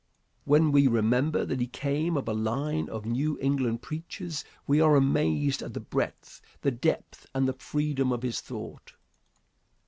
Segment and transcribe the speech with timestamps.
[0.45, 4.95] When we remember that he came of a line of New England preachers we are
[4.95, 8.93] amazed at the breadth, the depth and the freedom of his thought.